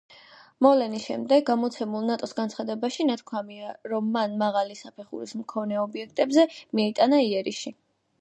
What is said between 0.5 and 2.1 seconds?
მოვლენის შემდეგ გამოცემულ